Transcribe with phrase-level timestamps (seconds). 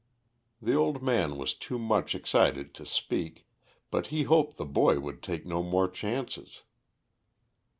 [0.59, 3.45] The old man was too much excited to speak,
[3.91, 6.63] but he hoped the boy would take no more chances.